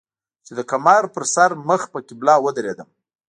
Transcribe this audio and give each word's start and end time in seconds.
چې 0.45 0.51
د 0.57 0.59
کمر 0.71 1.03
پۀ 1.13 1.21
سر 1.33 1.51
مخ 1.67 1.81
پۀ 1.91 1.99
قبله 2.07 2.35
ودرېدم 2.43 2.89